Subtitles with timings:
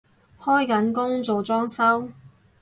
[0.39, 2.09] 開緊工做裝修？